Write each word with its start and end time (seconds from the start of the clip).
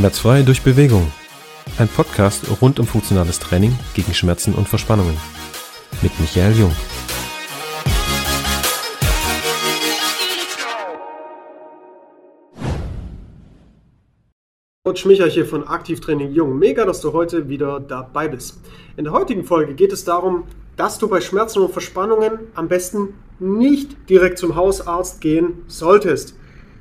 Schmerzfrei 0.00 0.40
durch 0.40 0.62
Bewegung. 0.62 1.12
Ein 1.76 1.86
Podcast 1.86 2.46
rund 2.62 2.80
um 2.80 2.86
funktionales 2.86 3.38
Training 3.38 3.78
gegen 3.92 4.14
Schmerzen 4.14 4.54
und 4.54 4.66
Verspannungen. 4.66 5.14
Mit 6.00 6.18
Michael 6.18 6.56
Jung. 6.56 6.72
Coach 14.86 15.04
Micha 15.04 15.26
hier 15.26 15.44
von 15.44 15.68
Aktivtraining 15.68 16.32
Jung. 16.32 16.58
Mega, 16.58 16.86
dass 16.86 17.02
du 17.02 17.12
heute 17.12 17.50
wieder 17.50 17.78
dabei 17.78 18.28
bist. 18.28 18.58
In 18.96 19.04
der 19.04 19.12
heutigen 19.12 19.44
Folge 19.44 19.74
geht 19.74 19.92
es 19.92 20.06
darum, 20.06 20.44
dass 20.78 20.96
du 20.96 21.08
bei 21.08 21.20
Schmerzen 21.20 21.58
und 21.58 21.72
Verspannungen 21.72 22.38
am 22.54 22.68
besten 22.68 23.12
nicht 23.38 24.08
direkt 24.08 24.38
zum 24.38 24.54
Hausarzt 24.54 25.20
gehen 25.20 25.58
solltest. 25.66 26.34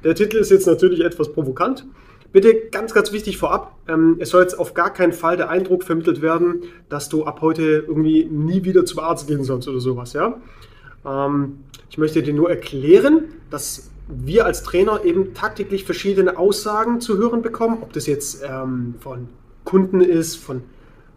Der 0.06 0.16
Titel 0.16 0.38
ist 0.38 0.52
jetzt 0.52 0.68
natürlich 0.68 1.02
etwas 1.02 1.34
provokant. 1.34 1.86
Bitte 2.32 2.70
ganz, 2.72 2.94
ganz 2.94 3.12
wichtig 3.12 3.38
vorab, 3.38 3.76
ähm, 3.88 4.18
es 4.20 4.30
soll 4.30 4.44
jetzt 4.44 4.58
auf 4.58 4.74
gar 4.74 4.94
keinen 4.94 5.14
Fall 5.14 5.36
der 5.36 5.50
Eindruck 5.50 5.84
vermittelt 5.84 6.22
werden, 6.22 6.64
dass 6.88 7.10
du 7.10 7.24
ab 7.24 7.42
heute 7.42 7.86
irgendwie 7.88 8.26
nie 8.26 8.64
wieder 8.64 8.86
zum 8.86 9.00
Arzt 9.00 9.28
gehen 9.28 9.44
sollst 9.44 9.68
oder 9.68 9.80
sowas. 9.80 10.14
Ja? 10.14 10.40
Ähm, 11.06 11.64
ich 11.90 11.98
möchte 11.98 12.22
dir 12.22 12.34
nur 12.34 12.50
erklären, 12.50 13.26
dass 13.50 13.90
wir 14.08 14.46
als 14.46 14.64
Trainer 14.64 15.04
eben 15.06 15.34
tagtäglich 15.34 15.86
verschiedene 15.86 16.38
Aussagen 16.38 17.02
zu 17.02 17.18
hören 17.18 17.42
bekommen, 17.42 17.80
ob 17.82 17.94
das 17.94 18.06
jetzt 18.06 18.44
ähm, 18.48 18.96
von 19.00 19.30
Kunden 19.64 20.02
ist, 20.02 20.36
von 20.36 20.64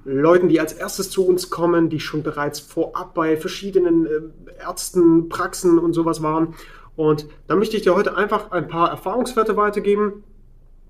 Leuten, 0.04 0.48
die 0.48 0.60
als 0.60 0.72
erstes 0.72 1.10
zu 1.10 1.26
uns 1.26 1.48
kommen, 1.48 1.88
die 1.88 2.00
schon 2.00 2.22
bereits 2.22 2.58
vorab 2.60 3.14
bei 3.14 3.36
verschiedenen 3.36 4.06
äh, 4.06 4.10
Ärzten, 4.60 5.28
Praxen 5.28 5.78
und 5.78 5.92
sowas 5.92 6.22
waren. 6.22 6.54
Und 6.96 7.26
da 7.46 7.56
möchte 7.56 7.76
ich 7.76 7.82
dir 7.82 7.94
heute 7.94 8.16
einfach 8.16 8.50
ein 8.50 8.68
paar 8.68 8.90
Erfahrungswerte 8.90 9.56
weitergeben. 9.56 10.24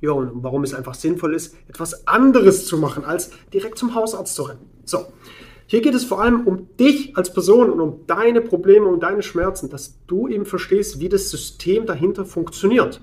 Ja, 0.03 0.11
und 0.11 0.43
warum 0.43 0.65
es 0.65 0.75
einfach 0.75 0.95
sinnvoll 0.95 1.33
ist, 1.33 1.55
etwas 1.69 2.09
anderes 2.09 2.67
zu 2.67 2.77
machen, 2.77 3.05
als 3.05 3.31
direkt 3.55 3.79
zum 3.79 3.95
Hausarzt 3.95 4.35
zu 4.35 4.43
rennen. 4.43 4.69
So, 4.85 5.07
hier 5.67 5.81
geht 5.81 5.95
es 5.95 6.05
vor 6.05 6.21
allem 6.21 6.45
um 6.45 6.69
dich 6.77 7.17
als 7.17 7.33
Person 7.33 7.71
und 7.71 7.81
um 7.81 8.01
deine 8.09 8.41
Probleme 8.41 8.87
und 8.87 9.01
deine 9.01 9.23
Schmerzen, 9.23 9.71
dass 9.71 9.95
du 10.09 10.27
eben 10.27 10.45
verstehst, 10.45 10.99
wie 10.99 11.09
das 11.09 11.31
System 11.31 11.87
dahinter 11.87 12.25
funktioniert. 12.25 13.01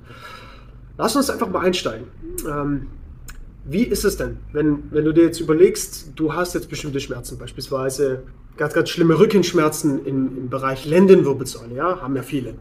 Lass 0.97 1.15
uns 1.15 1.29
einfach 1.29 1.49
mal 1.49 1.61
einsteigen. 1.61 2.07
Ähm, 2.45 2.87
wie 3.63 3.83
ist 3.83 4.03
es 4.03 4.17
denn, 4.17 4.37
wenn, 4.51 4.91
wenn 4.91 5.05
du 5.05 5.13
dir 5.13 5.23
jetzt 5.23 5.39
überlegst, 5.39 6.11
du 6.17 6.33
hast 6.33 6.53
jetzt 6.53 6.69
bestimmte 6.69 6.99
Schmerzen, 6.99 7.37
beispielsweise 7.37 8.23
ganz, 8.57 8.73
ganz 8.73 8.89
schlimme 8.89 9.17
Rückenschmerzen 9.17 10.05
im, 10.05 10.37
im 10.37 10.49
Bereich 10.49 10.85
Lendenwirbelsäule, 10.85 11.75
ja, 11.75 12.01
haben 12.01 12.15
ja 12.17 12.23
viele. 12.23 12.55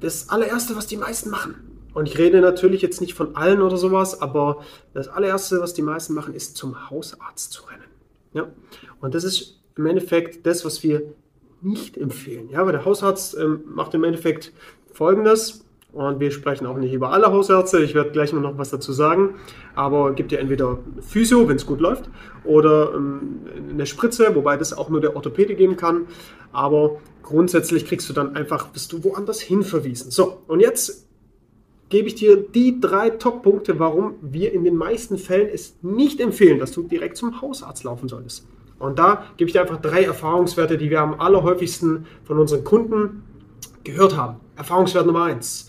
Das 0.00 0.30
allererste, 0.30 0.74
was 0.74 0.88
die 0.88 0.96
meisten 0.96 1.30
machen, 1.30 1.54
und 1.94 2.08
ich 2.08 2.18
rede 2.18 2.40
natürlich 2.40 2.82
jetzt 2.82 3.00
nicht 3.00 3.14
von 3.14 3.34
allen 3.36 3.62
oder 3.62 3.76
sowas, 3.76 4.20
aber 4.20 4.62
das 4.94 5.08
allererste, 5.08 5.60
was 5.60 5.74
die 5.74 5.82
meisten 5.82 6.14
machen, 6.14 6.34
ist 6.34 6.56
zum 6.56 6.90
Hausarzt 6.90 7.52
zu 7.52 7.64
rennen. 7.66 7.84
Ja? 8.32 8.48
Und 9.00 9.14
das 9.14 9.24
ist 9.24 9.60
im 9.76 9.86
Endeffekt 9.86 10.46
das, 10.46 10.64
was 10.64 10.82
wir 10.82 11.02
nicht 11.60 11.96
empfehlen. 11.96 12.50
Ja, 12.50 12.64
weil 12.64 12.72
der 12.72 12.84
Hausarzt 12.84 13.36
ähm, 13.38 13.62
macht 13.66 13.94
im 13.94 14.04
Endeffekt 14.04 14.52
Folgendes. 14.92 15.64
Und 15.92 16.20
wir 16.20 16.30
sprechen 16.30 16.66
auch 16.66 16.76
nicht 16.76 16.92
über 16.92 17.12
alle 17.12 17.32
Hausärzte. 17.32 17.78
Ich 17.78 17.94
werde 17.94 18.10
gleich 18.10 18.32
noch 18.32 18.58
was 18.58 18.70
dazu 18.70 18.92
sagen. 18.92 19.36
Aber 19.74 20.12
gibt 20.12 20.32
ja 20.32 20.38
entweder 20.38 20.78
Physio, 21.00 21.48
wenn 21.48 21.56
es 21.56 21.64
gut 21.64 21.80
läuft, 21.80 22.10
oder 22.44 22.92
ähm, 22.94 23.40
eine 23.70 23.86
Spritze, 23.86 24.34
wobei 24.34 24.56
das 24.56 24.76
auch 24.76 24.90
nur 24.90 25.00
der 25.00 25.16
Orthopäde 25.16 25.54
geben 25.54 25.76
kann. 25.76 26.06
Aber 26.52 27.00
grundsätzlich 27.22 27.86
kriegst 27.86 28.08
du 28.08 28.12
dann 28.12 28.36
einfach, 28.36 28.68
bist 28.68 28.92
du 28.92 29.02
woanders 29.02 29.40
hin 29.40 29.62
verwiesen. 29.62 30.10
So, 30.10 30.42
und 30.46 30.60
jetzt 30.60 31.07
gebe 31.88 32.08
ich 32.08 32.14
dir 32.14 32.36
die 32.36 32.80
drei 32.80 33.10
Top-Punkte, 33.10 33.78
warum 33.78 34.14
wir 34.20 34.52
in 34.52 34.64
den 34.64 34.76
meisten 34.76 35.18
Fällen 35.18 35.48
es 35.52 35.76
nicht 35.82 36.20
empfehlen, 36.20 36.58
dass 36.58 36.72
du 36.72 36.82
direkt 36.82 37.16
zum 37.16 37.40
Hausarzt 37.40 37.84
laufen 37.84 38.08
solltest. 38.08 38.46
Und 38.78 38.98
da 38.98 39.24
gebe 39.36 39.48
ich 39.48 39.52
dir 39.52 39.62
einfach 39.62 39.80
drei 39.80 40.04
Erfahrungswerte, 40.04 40.78
die 40.78 40.90
wir 40.90 41.00
am 41.00 41.18
allerhäufigsten 41.18 42.06
von 42.24 42.38
unseren 42.38 42.64
Kunden 42.64 43.24
gehört 43.84 44.16
haben. 44.16 44.40
Erfahrungswert 44.56 45.06
Nummer 45.06 45.24
eins: 45.24 45.68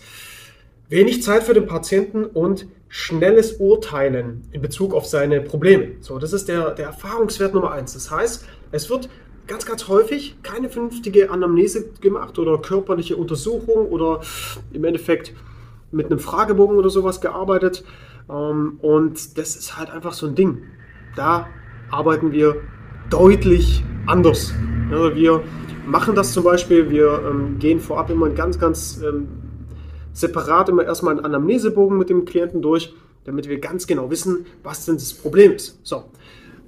Wenig 0.88 1.22
Zeit 1.22 1.42
für 1.42 1.54
den 1.54 1.66
Patienten 1.66 2.24
und 2.24 2.66
schnelles 2.88 3.54
Urteilen 3.54 4.42
in 4.52 4.60
Bezug 4.60 4.94
auf 4.94 5.06
seine 5.06 5.40
Probleme. 5.40 5.92
So, 6.00 6.18
das 6.18 6.32
ist 6.32 6.48
der, 6.48 6.70
der 6.72 6.86
Erfahrungswert 6.86 7.54
Nummer 7.54 7.72
eins. 7.72 7.94
Das 7.94 8.10
heißt, 8.10 8.44
es 8.72 8.90
wird 8.90 9.08
ganz, 9.46 9.66
ganz 9.66 9.88
häufig 9.88 10.36
keine 10.42 10.68
vernünftige 10.68 11.30
Anamnese 11.30 11.90
gemacht 12.00 12.38
oder 12.38 12.58
körperliche 12.58 13.16
Untersuchung 13.16 13.88
oder 13.88 14.20
im 14.72 14.84
Endeffekt 14.84 15.32
mit 15.90 16.06
einem 16.06 16.18
Fragebogen 16.18 16.76
oder 16.76 16.90
sowas 16.90 17.20
gearbeitet. 17.20 17.84
Ähm, 18.28 18.78
und 18.80 19.38
das 19.38 19.56
ist 19.56 19.76
halt 19.76 19.90
einfach 19.90 20.12
so 20.12 20.26
ein 20.26 20.34
Ding. 20.34 20.58
Da 21.16 21.48
arbeiten 21.90 22.32
wir 22.32 22.56
deutlich 23.10 23.84
anders. 24.06 24.54
Also 24.90 25.14
wir 25.14 25.42
machen 25.86 26.14
das 26.14 26.32
zum 26.32 26.44
Beispiel, 26.44 26.90
wir 26.90 27.22
ähm, 27.28 27.58
gehen 27.58 27.80
vorab 27.80 28.10
immer 28.10 28.30
ganz, 28.30 28.58
ganz 28.58 29.00
ähm, 29.02 29.28
separat 30.12 30.68
immer 30.68 30.84
erstmal 30.84 31.16
einen 31.16 31.24
Anamnesebogen 31.24 31.98
mit 31.98 32.10
dem 32.10 32.24
Klienten 32.24 32.62
durch, 32.62 32.94
damit 33.24 33.48
wir 33.48 33.58
ganz 33.58 33.86
genau 33.86 34.10
wissen, 34.10 34.46
was 34.62 34.84
denn 34.86 34.96
das 34.96 35.12
Problem 35.12 35.52
ist. 35.52 35.78
So. 35.82 36.04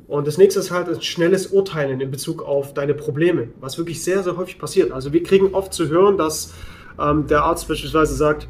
Und 0.09 0.27
das 0.27 0.39
nächste 0.39 0.60
ist 0.60 0.71
halt 0.71 0.89
ein 0.89 1.00
schnelles 1.00 1.49
Urteilen 1.49 2.00
in 2.00 2.10
Bezug 2.10 2.43
auf 2.43 2.75
deine 2.75 2.94
Probleme, 2.94 3.49
was 3.60 3.78
wirklich 3.78 4.03
sehr, 4.04 4.22
sehr 4.22 4.37
häufig 4.37 4.59
passiert. 4.59 4.93
Also 4.93 5.12
wir 5.12 5.22
kriegen 5.22 5.54
oft 5.54 5.72
zu 5.72 5.89
hören, 5.89 6.19
dass 6.19 6.53
ähm, 7.00 7.27
der 7.27 7.44
Arzt 7.44 7.69
beispielsweise 7.69 8.15
sagt, 8.15 8.49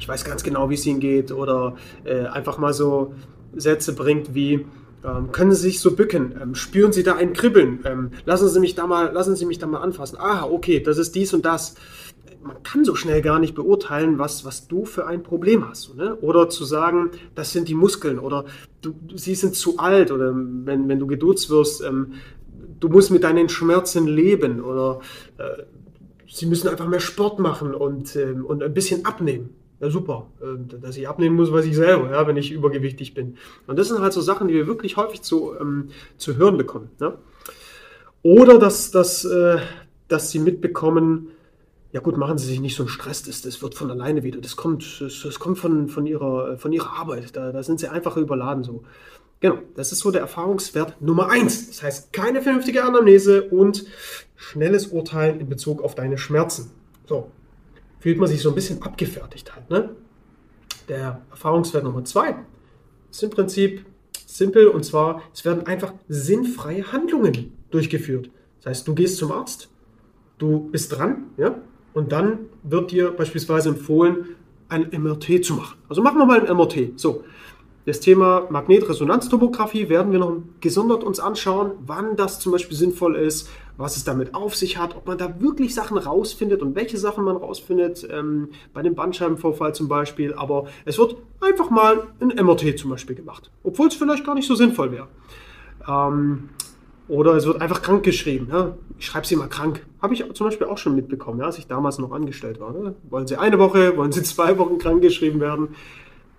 ich 0.00 0.08
weiß 0.08 0.24
ganz 0.24 0.42
genau, 0.42 0.70
wie 0.70 0.74
es 0.74 0.86
Ihnen 0.86 0.98
geht, 0.98 1.30
oder 1.30 1.76
äh, 2.04 2.24
einfach 2.26 2.58
mal 2.58 2.72
so 2.72 3.14
Sätze 3.54 3.94
bringt 3.94 4.34
wie, 4.34 4.66
ähm, 5.04 5.30
können 5.32 5.52
Sie 5.52 5.62
sich 5.62 5.80
so 5.80 5.94
bücken? 5.94 6.34
Ähm, 6.40 6.54
spüren 6.54 6.92
Sie 6.92 7.02
da 7.02 7.16
ein 7.16 7.32
Kribbeln? 7.32 7.80
Ähm, 7.84 8.10
lassen, 8.24 8.48
Sie 8.48 8.60
mich 8.60 8.74
da 8.74 8.86
mal, 8.86 9.12
lassen 9.12 9.36
Sie 9.36 9.46
mich 9.46 9.58
da 9.58 9.66
mal 9.66 9.80
anfassen. 9.80 10.18
Ah, 10.18 10.44
okay, 10.44 10.80
das 10.80 10.98
ist 10.98 11.14
dies 11.14 11.32
und 11.34 11.44
das. 11.44 11.74
Man 12.42 12.62
kann 12.62 12.84
so 12.84 12.94
schnell 12.94 13.20
gar 13.20 13.38
nicht 13.38 13.54
beurteilen, 13.54 14.18
was, 14.18 14.46
was 14.46 14.66
du 14.66 14.86
für 14.86 15.06
ein 15.06 15.22
Problem 15.22 15.68
hast. 15.68 15.94
Ne? 15.96 16.16
Oder 16.16 16.48
zu 16.48 16.64
sagen, 16.64 17.10
das 17.34 17.52
sind 17.52 17.68
die 17.68 17.74
Muskeln 17.74 18.18
oder 18.18 18.46
du, 18.80 18.94
sie 19.14 19.34
sind 19.34 19.54
zu 19.54 19.78
alt 19.78 20.10
oder 20.10 20.34
wenn, 20.34 20.88
wenn 20.88 20.98
du 20.98 21.06
geduzt 21.06 21.50
wirst, 21.50 21.82
ähm, 21.82 22.14
du 22.78 22.88
musst 22.88 23.10
mit 23.10 23.24
deinen 23.24 23.50
Schmerzen 23.50 24.06
leben 24.06 24.62
oder 24.62 25.00
äh, 25.36 25.64
sie 26.26 26.46
müssen 26.46 26.68
einfach 26.68 26.88
mehr 26.88 27.00
Sport 27.00 27.40
machen 27.40 27.74
und, 27.74 28.16
ähm, 28.16 28.46
und 28.46 28.62
ein 28.62 28.72
bisschen 28.72 29.04
abnehmen 29.04 29.50
ja 29.80 29.90
super, 29.90 30.28
äh, 30.40 30.78
dass 30.80 30.96
ich 30.96 31.08
abnehmen 31.08 31.36
muss, 31.36 31.52
weiß 31.52 31.64
ich 31.64 31.74
selber, 31.74 32.10
ja, 32.10 32.26
wenn 32.26 32.36
ich 32.36 32.52
übergewichtig 32.52 33.14
bin. 33.14 33.36
Und 33.66 33.78
das 33.78 33.88
sind 33.88 34.00
halt 34.00 34.12
so 34.12 34.20
Sachen, 34.20 34.48
die 34.48 34.54
wir 34.54 34.66
wirklich 34.66 34.96
häufig 34.96 35.22
zu, 35.22 35.54
ähm, 35.58 35.88
zu 36.16 36.36
hören 36.36 36.56
bekommen. 36.56 36.90
Ja? 37.00 37.18
Oder 38.22 38.58
dass, 38.58 38.90
dass, 38.90 39.24
äh, 39.24 39.58
dass 40.08 40.30
sie 40.30 40.38
mitbekommen, 40.38 41.28
ja 41.92 42.00
gut, 42.00 42.16
machen 42.16 42.38
Sie 42.38 42.46
sich 42.46 42.60
nicht 42.60 42.76
so 42.76 42.84
einen 42.84 42.90
Stress, 42.90 43.24
das, 43.24 43.42
das 43.42 43.62
wird 43.62 43.74
von 43.74 43.90
alleine 43.90 44.22
wieder. 44.22 44.40
Das 44.40 44.54
kommt, 44.54 45.00
das, 45.00 45.22
das 45.24 45.38
kommt 45.40 45.58
von, 45.58 45.88
von, 45.88 46.06
ihrer, 46.06 46.56
von 46.58 46.72
ihrer 46.72 46.92
Arbeit. 46.92 47.34
Da, 47.34 47.50
da 47.50 47.62
sind 47.62 47.80
sie 47.80 47.88
einfach 47.88 48.16
überladen 48.16 48.62
so. 48.62 48.84
Genau, 49.40 49.58
das 49.74 49.90
ist 49.90 50.00
so 50.00 50.10
der 50.10 50.20
Erfahrungswert 50.20 51.00
Nummer 51.00 51.30
eins. 51.30 51.68
Das 51.68 51.82
heißt, 51.82 52.12
keine 52.12 52.42
vernünftige 52.42 52.84
Anamnese 52.84 53.44
und 53.44 53.86
schnelles 54.36 54.88
Urteilen 54.88 55.40
in 55.40 55.48
Bezug 55.48 55.82
auf 55.82 55.94
deine 55.94 56.18
Schmerzen. 56.18 56.70
So, 57.08 57.32
fühlt 58.00 58.18
man 58.18 58.28
sich 58.28 58.42
so 58.42 58.48
ein 58.48 58.54
bisschen 58.54 58.82
abgefertigt 58.82 59.54
halt. 59.54 59.70
Ne? 59.70 59.90
Der 60.88 61.22
Erfahrungswert 61.30 61.84
Nummer 61.84 62.04
zwei 62.04 62.34
ist 63.10 63.22
im 63.22 63.30
Prinzip 63.30 63.84
simpel 64.26 64.68
und 64.68 64.84
zwar, 64.84 65.22
es 65.32 65.44
werden 65.44 65.66
einfach 65.66 65.92
sinnfreie 66.08 66.92
Handlungen 66.92 67.52
durchgeführt. 67.70 68.30
Das 68.58 68.70
heißt, 68.70 68.88
du 68.88 68.94
gehst 68.94 69.18
zum 69.18 69.32
Arzt, 69.32 69.68
du 70.38 70.70
bist 70.70 70.96
dran, 70.96 71.26
ja, 71.36 71.60
und 71.92 72.12
dann 72.12 72.40
wird 72.62 72.90
dir 72.92 73.10
beispielsweise 73.10 73.70
empfohlen, 73.70 74.36
ein 74.68 74.88
MRT 74.92 75.44
zu 75.44 75.54
machen. 75.54 75.78
Also 75.88 76.02
machen 76.02 76.18
wir 76.18 76.26
mal 76.26 76.40
ein 76.46 76.56
MRT. 76.56 76.98
So, 76.98 77.24
das 77.86 78.00
Thema 78.00 78.46
Magnetresonanztomographie 78.50 79.88
werden 79.88 80.12
wir 80.12 80.18
noch 80.18 80.36
gesondert 80.60 81.02
uns 81.02 81.18
anschauen, 81.18 81.72
wann 81.86 82.14
das 82.16 82.38
zum 82.38 82.52
Beispiel 82.52 82.76
sinnvoll 82.76 83.16
ist, 83.16 83.48
was 83.78 83.96
es 83.96 84.04
damit 84.04 84.34
auf 84.34 84.54
sich 84.54 84.76
hat, 84.76 84.94
ob 84.94 85.06
man 85.06 85.16
da 85.16 85.40
wirklich 85.40 85.74
Sachen 85.74 85.96
rausfindet 85.96 86.60
und 86.60 86.74
welche 86.76 86.98
Sachen 86.98 87.24
man 87.24 87.36
rausfindet, 87.36 88.06
ähm, 88.10 88.50
bei 88.74 88.82
dem 88.82 88.94
Bandscheibenvorfall 88.94 89.74
zum 89.74 89.88
Beispiel. 89.88 90.34
Aber 90.34 90.66
es 90.84 90.98
wird 90.98 91.16
einfach 91.40 91.70
mal 91.70 92.08
ein 92.20 92.28
MRT 92.28 92.78
zum 92.78 92.90
Beispiel 92.90 93.16
gemacht, 93.16 93.50
obwohl 93.64 93.88
es 93.88 93.94
vielleicht 93.94 94.26
gar 94.26 94.34
nicht 94.34 94.46
so 94.46 94.54
sinnvoll 94.54 94.92
wäre. 94.92 95.08
Ähm, 95.88 96.50
oder 97.08 97.34
es 97.34 97.46
wird 97.46 97.60
einfach 97.60 97.80
krank 97.80 98.04
geschrieben. 98.04 98.48
Ja? 98.52 98.76
Ich 98.98 99.06
schreibe 99.06 99.26
sie 99.26 99.36
mal 99.36 99.48
krank. 99.48 99.84
Habe 100.02 100.14
ich 100.14 100.24
zum 100.34 100.46
Beispiel 100.46 100.66
auch 100.66 100.78
schon 100.78 100.94
mitbekommen, 100.94 101.40
ja, 101.40 101.46
als 101.46 101.58
ich 101.58 101.66
damals 101.66 101.98
noch 101.98 102.12
angestellt 102.12 102.60
war. 102.60 102.72
Ne? 102.72 102.94
Wollen 103.08 103.26
Sie 103.26 103.36
eine 103.36 103.58
Woche, 103.58 103.96
wollen 103.96 104.12
Sie 104.12 104.22
zwei 104.22 104.58
Wochen 104.58 104.78
krank 104.78 105.02
geschrieben 105.02 105.40
werden? 105.40 105.68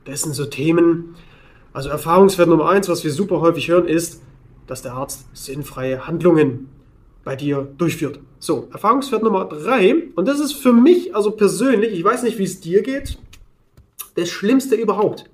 Das 0.06 0.22
sind 0.22 0.34
so 0.34 0.46
Themen, 0.46 1.16
also 1.74 1.90
Erfahrungswert 1.90 2.50
Nummer 2.50 2.70
eins, 2.70 2.90
was 2.90 3.04
wir 3.04 3.12
super 3.12 3.42
häufig 3.42 3.70
hören, 3.70 3.88
ist, 3.88 4.22
dass 4.68 4.82
der 4.82 4.94
Arzt 4.94 5.26
sinnfreie 5.34 6.08
Handlungen 6.08 6.70
bei 7.24 7.36
dir 7.36 7.68
durchführt. 7.78 8.20
So, 8.40 8.68
Erfahrungswert 8.72 9.24
Nummer 9.24 9.46
drei, 9.46 10.04
und 10.16 10.28
das 10.28 10.40
ist 10.40 10.54
für 10.54 10.74
mich, 10.74 11.16
also 11.16 11.32
persönlich, 11.32 11.94
ich 11.94 12.04
weiß 12.04 12.24
nicht, 12.24 12.38
wie 12.38 12.44
es 12.44 12.62
dir 12.62 12.82
geht, 12.82 13.18
das 14.16 14.30
Schlimmste 14.30 14.76
überhaupt, 14.76 15.30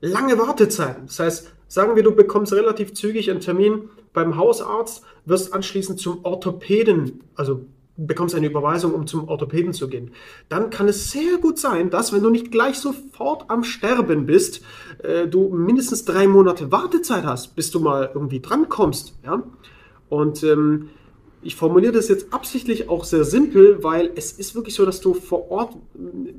lange 0.00 0.38
Wartezeiten. 0.38 1.06
Das 1.06 1.18
heißt, 1.20 1.52
sagen 1.68 1.96
wir, 1.96 2.02
du 2.02 2.12
bekommst 2.12 2.52
relativ 2.52 2.94
zügig 2.94 3.30
einen 3.30 3.40
Termin 3.40 3.88
beim 4.12 4.36
Hausarzt, 4.36 5.02
wirst 5.26 5.52
anschließend 5.52 6.00
zum 6.00 6.24
Orthopäden, 6.24 7.20
also 7.34 7.64
bekommst 7.98 8.34
eine 8.34 8.46
Überweisung, 8.46 8.94
um 8.94 9.06
zum 9.06 9.28
Orthopäden 9.28 9.72
zu 9.72 9.88
gehen. 9.88 10.12
Dann 10.48 10.70
kann 10.70 10.88
es 10.88 11.10
sehr 11.10 11.38
gut 11.38 11.58
sein, 11.58 11.90
dass, 11.90 12.12
wenn 12.12 12.22
du 12.22 12.30
nicht 12.30 12.52
gleich 12.52 12.78
sofort 12.78 13.50
am 13.50 13.64
Sterben 13.64 14.24
bist, 14.24 14.62
äh, 15.02 15.26
du 15.26 15.48
mindestens 15.48 16.04
drei 16.04 16.28
Monate 16.28 16.70
Wartezeit 16.70 17.24
hast, 17.24 17.56
bis 17.56 17.70
du 17.70 17.80
mal 17.80 18.10
irgendwie 18.14 18.40
drankommst. 18.40 19.14
Ja? 19.24 19.42
Und 20.08 20.44
ähm, 20.44 20.90
ich 21.42 21.56
formuliere 21.56 21.92
das 21.92 22.08
jetzt 22.08 22.32
absichtlich 22.32 22.88
auch 22.88 23.04
sehr 23.04 23.24
simpel, 23.24 23.82
weil 23.82 24.10
es 24.16 24.32
ist 24.32 24.54
wirklich 24.54 24.74
so, 24.74 24.84
dass 24.84 25.00
du 25.00 25.14
vor 25.14 25.50
Ort, 25.50 25.76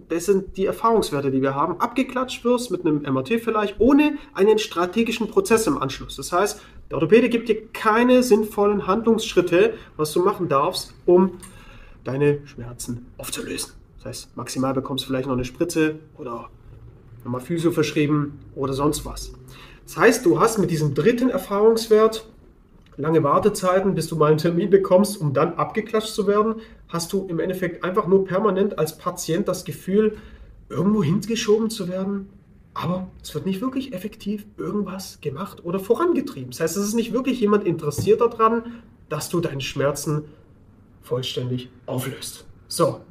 das 0.10 0.26
sind 0.26 0.58
die 0.58 0.66
Erfahrungswerte, 0.66 1.32
die 1.32 1.42
wir 1.42 1.56
haben, 1.56 1.80
abgeklatscht 1.80 2.44
wirst 2.44 2.70
mit 2.72 2.86
einem 2.86 3.02
MRT 3.02 3.42
vielleicht, 3.42 3.80
ohne 3.80 4.18
einen 4.34 4.60
strategischen 4.60 5.28
Prozess 5.28 5.68
im 5.68 5.78
Anschluss. 5.78 6.18
Das 6.18 6.32
heißt, 6.32 6.62
der 6.90 6.98
Orthopäde 6.98 7.30
gibt 7.30 7.50
dir 7.50 7.68
keine 7.68 8.24
sinnvollen 8.24 8.88
Handlungsschritte, 8.88 9.76
was 9.96 10.12
du 10.12 10.24
machen 10.24 10.50
darfst, 10.50 10.94
um 11.06 11.38
deine 12.04 12.40
Schmerzen 12.46 13.06
aufzulösen. 13.18 13.74
Das 13.98 14.06
heißt, 14.06 14.38
maximal 14.38 14.74
bekommst 14.74 15.04
du 15.04 15.08
vielleicht 15.08 15.28
noch 15.28 15.36
eine 15.36 15.46
Spritze 15.46 15.96
oder 16.18 16.50
nochmal 17.24 17.42
Physio 17.42 17.72
verschrieben 17.72 18.40
oder 18.56 18.74
sonst 18.74 19.06
was. 19.06 19.34
Das 19.86 19.98
heißt, 19.98 20.26
du 20.26 20.40
hast 20.40 20.58
mit 20.58 20.72
diesem 20.72 20.94
dritten 20.94 21.30
Erfahrungswert 21.30 22.28
lange 22.98 23.24
Wartezeiten, 23.24 23.96
bis 23.96 24.08
du 24.08 24.16
mal 24.16 24.28
einen 24.28 24.38
Termin 24.38 24.70
bekommst, 24.70 25.20
um 25.20 25.34
dann 25.34 25.54
abgeklatscht 25.54 26.14
zu 26.14 26.28
werden, 26.28 26.56
hast 26.88 27.14
du 27.14 27.28
im 27.28 27.40
Endeffekt 27.40 27.84
einfach 27.84 28.08
nur 28.08 28.26
permanent 28.26 28.78
als 28.78 28.98
Patient 28.98 29.48
das 29.48 29.64
Gefühl, 29.64 30.18
irgendwo 30.70 31.04
hingeschoben 31.04 31.70
zu 31.70 31.88
werden, 31.88 32.30
aber 32.81 33.08
es 33.22 33.36
wird 33.36 33.46
nicht 33.46 33.60
wirklich 33.60 33.94
effektiv 33.94 34.46
irgendwas 34.58 35.20
gemacht 35.20 35.66
oder 35.66 35.80
vorangetrieben. 35.80 36.52
Das 36.52 36.62
heißt, 36.62 36.78
es 36.78 36.88
ist 36.88 36.94
nicht 36.94 37.12
wirklich 37.12 37.42
jemand 37.42 37.66
interessiert 37.66 38.22
daran, 38.22 38.81
dass 39.10 39.28
du 39.28 39.42
deine 39.42 39.60
Schmerzen 39.60 40.24
vollständig 41.02 41.70
auflöst. 41.88 42.46
So, 42.70 43.02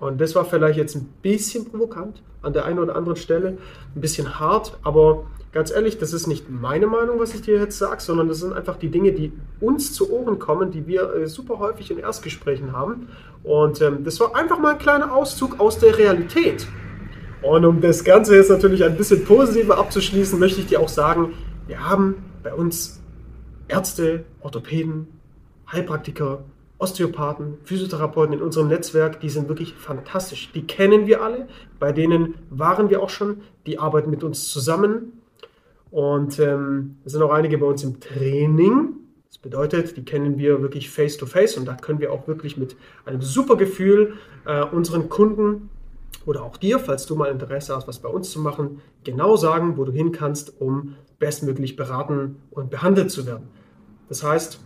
und 0.00 0.20
das 0.20 0.34
war 0.34 0.44
vielleicht 0.44 0.76
jetzt 0.76 0.96
ein 0.96 1.08
bisschen 1.22 1.66
provokant 1.66 2.20
an 2.42 2.52
der 2.52 2.64
einen 2.64 2.80
oder 2.80 2.96
anderen 2.96 3.16
Stelle, 3.16 3.58
ein 3.94 4.00
bisschen 4.00 4.40
hart, 4.40 4.76
aber 4.82 5.26
ganz 5.52 5.70
ehrlich, 5.70 5.98
das 5.98 6.12
ist 6.12 6.26
nicht 6.26 6.50
meine 6.50 6.88
Meinung, 6.88 7.20
was 7.20 7.32
ich 7.32 7.42
dir 7.42 7.58
jetzt 7.58 7.78
sage, 7.78 8.00
sondern 8.00 8.26
das 8.26 8.40
sind 8.40 8.52
einfach 8.52 8.76
die 8.76 8.88
Dinge, 8.88 9.12
die 9.12 9.32
uns 9.60 9.92
zu 9.92 10.10
Ohren 10.10 10.40
kommen, 10.40 10.72
die 10.72 10.88
wir 10.88 11.14
äh, 11.14 11.28
super 11.28 11.60
häufig 11.60 11.92
in 11.92 11.98
Erstgesprächen 11.98 12.72
haben. 12.72 13.08
Und 13.44 13.80
ähm, 13.82 14.02
das 14.02 14.18
war 14.18 14.34
einfach 14.34 14.58
mal 14.58 14.72
ein 14.72 14.78
kleiner 14.78 15.14
Auszug 15.14 15.60
aus 15.60 15.78
der 15.78 15.96
Realität. 15.96 16.66
Und 17.42 17.64
um 17.64 17.80
das 17.80 18.04
Ganze 18.04 18.36
jetzt 18.36 18.50
natürlich 18.50 18.84
ein 18.84 18.96
bisschen 18.96 19.24
positiver 19.24 19.76
abzuschließen, 19.76 20.38
möchte 20.38 20.60
ich 20.60 20.66
dir 20.66 20.80
auch 20.80 20.88
sagen, 20.88 21.34
wir 21.66 21.88
haben 21.88 22.16
bei 22.42 22.54
uns 22.54 23.00
Ärzte, 23.68 24.24
Orthopäden, 24.40 25.08
Heilpraktiker, 25.70 26.44
Osteopathen, 26.78 27.58
Physiotherapeuten 27.64 28.34
in 28.34 28.42
unserem 28.42 28.68
Netzwerk, 28.68 29.20
die 29.20 29.28
sind 29.28 29.48
wirklich 29.48 29.74
fantastisch. 29.74 30.50
Die 30.52 30.66
kennen 30.66 31.06
wir 31.06 31.22
alle, 31.22 31.48
bei 31.78 31.92
denen 31.92 32.34
waren 32.50 32.90
wir 32.90 33.02
auch 33.02 33.10
schon, 33.10 33.42
die 33.66 33.78
arbeiten 33.78 34.10
mit 34.10 34.24
uns 34.24 34.48
zusammen 34.48 35.20
und 35.90 36.38
ähm, 36.38 36.96
es 37.04 37.12
sind 37.12 37.22
auch 37.22 37.32
einige 37.32 37.58
bei 37.58 37.66
uns 37.66 37.84
im 37.84 38.00
Training. 38.00 38.94
Das 39.28 39.38
bedeutet, 39.38 39.96
die 39.96 40.04
kennen 40.04 40.38
wir 40.38 40.60
wirklich 40.60 40.90
face 40.90 41.16
to 41.16 41.26
face 41.26 41.56
und 41.56 41.66
da 41.66 41.74
können 41.74 42.00
wir 42.00 42.12
auch 42.12 42.26
wirklich 42.26 42.56
mit 42.56 42.76
einem 43.04 43.22
super 43.22 43.56
Gefühl 43.56 44.14
äh, 44.44 44.62
unseren 44.64 45.08
Kunden 45.08 45.70
oder 46.26 46.42
auch 46.42 46.56
dir, 46.56 46.78
falls 46.78 47.06
du 47.06 47.16
mal 47.16 47.30
Interesse 47.30 47.74
hast, 47.74 47.88
was 47.88 47.98
bei 47.98 48.08
uns 48.08 48.30
zu 48.30 48.40
machen, 48.40 48.80
genau 49.04 49.36
sagen, 49.36 49.76
wo 49.76 49.84
du 49.84 49.92
hin 49.92 50.12
kannst, 50.12 50.60
um 50.60 50.96
bestmöglich 51.18 51.76
beraten 51.76 52.36
und 52.50 52.70
behandelt 52.70 53.10
zu 53.10 53.26
werden. 53.26 53.48
Das 54.08 54.22
heißt, 54.22 54.60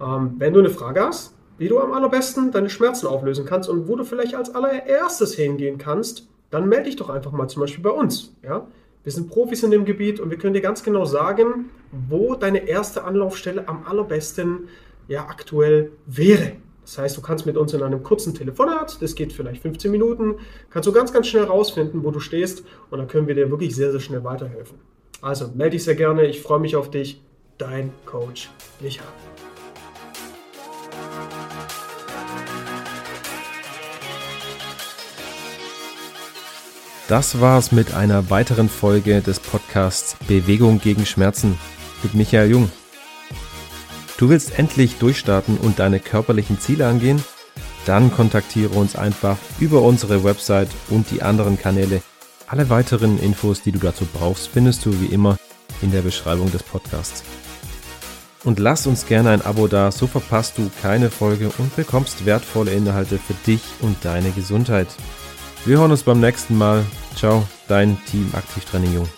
ähm, 0.00 0.34
wenn 0.38 0.52
du 0.52 0.60
eine 0.60 0.70
Frage 0.70 1.00
hast, 1.00 1.34
wie 1.58 1.68
du 1.68 1.78
am 1.80 1.92
allerbesten 1.92 2.50
deine 2.50 2.68
Schmerzen 2.68 3.06
auflösen 3.06 3.46
kannst 3.46 3.68
und 3.68 3.88
wo 3.88 3.96
du 3.96 4.04
vielleicht 4.04 4.34
als 4.34 4.54
allererstes 4.54 5.34
hingehen 5.34 5.78
kannst, 5.78 6.28
dann 6.50 6.68
melde 6.68 6.84
dich 6.84 6.96
doch 6.96 7.10
einfach 7.10 7.32
mal 7.32 7.48
zum 7.48 7.60
Beispiel 7.60 7.82
bei 7.82 7.90
uns. 7.90 8.34
Ja? 8.42 8.66
Wir 9.02 9.12
sind 9.12 9.28
Profis 9.28 9.62
in 9.62 9.70
dem 9.70 9.84
Gebiet 9.84 10.20
und 10.20 10.30
wir 10.30 10.38
können 10.38 10.54
dir 10.54 10.60
ganz 10.60 10.82
genau 10.82 11.04
sagen, 11.04 11.70
wo 12.08 12.34
deine 12.34 12.68
erste 12.68 13.04
Anlaufstelle 13.04 13.68
am 13.68 13.84
allerbesten 13.86 14.68
ja 15.08 15.26
aktuell 15.26 15.92
wäre. 16.06 16.52
Das 16.86 16.98
heißt, 16.98 17.16
du 17.16 17.20
kannst 17.20 17.46
mit 17.46 17.56
uns 17.56 17.74
in 17.74 17.82
einem 17.82 18.04
kurzen 18.04 18.32
Telefonat, 18.32 19.02
das 19.02 19.16
geht 19.16 19.32
vielleicht 19.32 19.60
15 19.60 19.90
Minuten, 19.90 20.36
kannst 20.70 20.86
du 20.86 20.92
ganz, 20.92 21.12
ganz 21.12 21.26
schnell 21.26 21.42
rausfinden, 21.42 22.04
wo 22.04 22.12
du 22.12 22.20
stehst 22.20 22.62
und 22.90 22.98
dann 22.98 23.08
können 23.08 23.26
wir 23.26 23.34
dir 23.34 23.50
wirklich 23.50 23.74
sehr, 23.74 23.90
sehr 23.90 23.98
schnell 23.98 24.22
weiterhelfen. 24.22 24.78
Also 25.20 25.48
melde 25.52 25.72
dich 25.72 25.82
sehr 25.82 25.96
gerne, 25.96 26.26
ich 26.26 26.40
freue 26.40 26.60
mich 26.60 26.76
auf 26.76 26.88
dich, 26.88 27.20
dein 27.58 27.90
Coach 28.04 28.50
Micha. 28.78 29.02
Das 37.08 37.40
war's 37.40 37.72
mit 37.72 37.94
einer 37.94 38.30
weiteren 38.30 38.68
Folge 38.68 39.22
des 39.22 39.40
Podcasts 39.40 40.16
Bewegung 40.28 40.78
gegen 40.78 41.04
Schmerzen 41.04 41.58
mit 42.04 42.14
Michael 42.14 42.48
Jung. 42.48 42.70
Du 44.18 44.30
willst 44.30 44.58
endlich 44.58 44.96
durchstarten 44.96 45.58
und 45.58 45.78
deine 45.78 46.00
körperlichen 46.00 46.58
Ziele 46.58 46.86
angehen? 46.86 47.22
Dann 47.84 48.10
kontaktiere 48.12 48.70
uns 48.70 48.96
einfach 48.96 49.36
über 49.60 49.82
unsere 49.82 50.24
Website 50.24 50.68
und 50.88 51.10
die 51.10 51.22
anderen 51.22 51.58
Kanäle. 51.58 52.02
Alle 52.46 52.70
weiteren 52.70 53.18
Infos, 53.18 53.62
die 53.62 53.72
du 53.72 53.78
dazu 53.78 54.06
brauchst, 54.12 54.48
findest 54.48 54.86
du 54.86 55.00
wie 55.00 55.06
immer 55.06 55.36
in 55.82 55.92
der 55.92 56.02
Beschreibung 56.02 56.50
des 56.50 56.62
Podcasts. 56.62 57.24
Und 58.42 58.58
lass 58.58 58.86
uns 58.86 59.06
gerne 59.06 59.30
ein 59.30 59.42
Abo 59.42 59.66
da, 59.66 59.90
so 59.90 60.06
verpasst 60.06 60.56
du 60.56 60.70
keine 60.80 61.10
Folge 61.10 61.50
und 61.58 61.74
bekommst 61.76 62.24
wertvolle 62.24 62.72
Inhalte 62.72 63.18
für 63.18 63.34
dich 63.46 63.62
und 63.80 63.96
deine 64.04 64.30
Gesundheit. 64.30 64.88
Wir 65.64 65.78
hören 65.78 65.90
uns 65.90 66.04
beim 66.04 66.20
nächsten 66.20 66.56
Mal. 66.56 66.84
Ciao, 67.16 67.46
dein 67.66 67.98
Team 68.06 68.30
Aktivtraining 68.34 68.94
Jung. 68.94 69.08